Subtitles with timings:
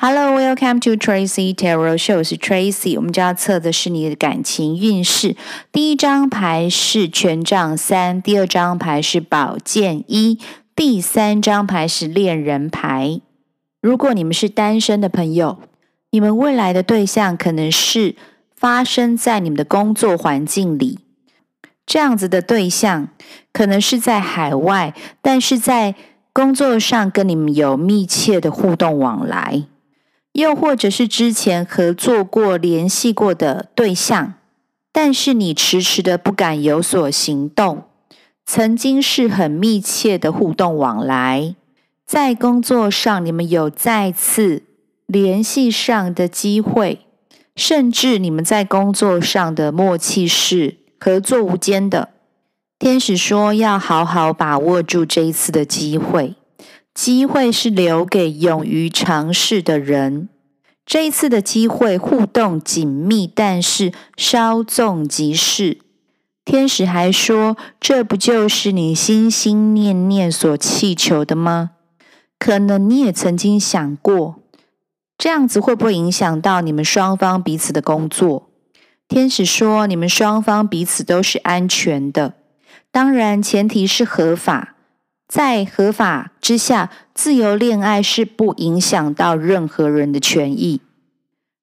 [0.00, 2.94] Hello, Welcome to Tracy Tarot Show，我是 Tracy。
[2.94, 5.34] 我们就要测的是你的感情运势。
[5.72, 10.38] 第一张牌是权杖三，第二张牌是宝剑一，
[10.76, 13.20] 第三张牌是恋人牌。
[13.82, 15.58] 如果你们是单身的朋友，
[16.12, 18.14] 你们未来的对象可能是
[18.54, 21.00] 发生在你们的工作环境里。
[21.84, 23.08] 这样子的对象
[23.52, 25.96] 可能是在海外，但是在
[26.32, 29.64] 工作上跟你们有密切的互动往来。
[30.38, 34.34] 又或者是之前合作过、联系过的对象，
[34.92, 37.82] 但是你迟迟的不敢有所行动。
[38.46, 41.56] 曾经是很密切的互动往来，
[42.06, 44.62] 在工作上你们有再次
[45.06, 47.00] 联系上的机会，
[47.56, 52.10] 甚至你们在工作上的默契是合作无间的。
[52.78, 56.36] 天使说要好好把握住这一次的机会。
[56.98, 60.28] 机会是留给勇于尝试的人。
[60.84, 65.78] 这一次的机会互动紧密，但是稍纵即逝。
[66.44, 71.70] 天使还说：“这不就是你心心念念所祈求的吗？”
[72.36, 74.42] 可能你也曾经想过，
[75.16, 78.50] 这样子会不会影响到你们双方彼此的工作？
[79.06, 82.34] 天使说：“你们双方彼此都是安全的，
[82.90, 84.74] 当然前提是合法。”
[85.28, 90.80] 在合法之下，自由恋爱是不影响到任何人的权益。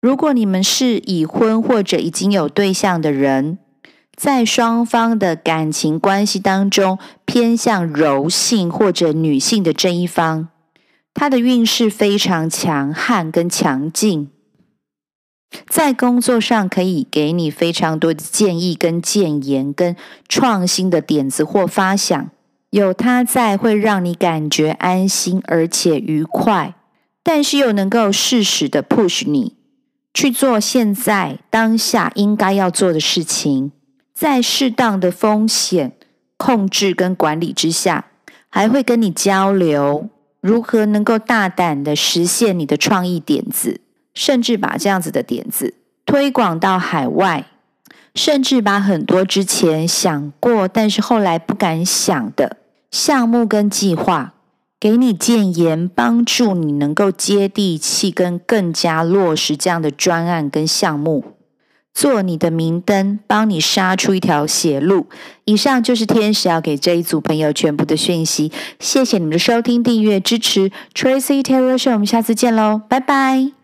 [0.00, 3.58] 如果你们是已婚或者已经有对象的人，
[4.16, 10.48] 在双方的感情关系当中偏向柔性或者女性的这一方，
[11.12, 14.30] 他的运势非常强悍跟强劲，
[15.68, 19.94] 在工作上可以给你非常多的建议跟建言跟
[20.26, 22.30] 创新的点子或发想。
[22.70, 26.74] 有他在，会让你感觉安心而且愉快，
[27.22, 29.56] 但是又能够适时的 push 你
[30.14, 33.72] 去做现在当下应该要做的事情，
[34.14, 35.92] 在适当的风险
[36.36, 38.06] 控制跟管理之下，
[38.48, 40.08] 还会跟你交流
[40.40, 43.80] 如何能够大胆的实现你的创意点子，
[44.14, 45.74] 甚至把这样子的点子
[46.06, 47.46] 推广到海外，
[48.14, 52.58] 甚至把很多之前想过但是后来不敢想的。
[52.90, 54.34] 项目跟计划，
[54.78, 61.24] 给你建言，帮助你能够接地气跟更加落实这样的专案跟项目，
[61.94, 65.06] 做你的明灯，帮你杀出一条血路。
[65.44, 68.50] 以上就是天使要给这一组朋友全部的讯息。
[68.78, 73.59] 谢谢你们的收听、订阅、支持，Tracy Taylor Show，我们下次见喽，拜拜。